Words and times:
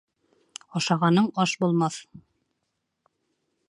Ашағаның 0.79 1.29
аш 1.45 1.55
булмаҫ. 1.65 2.01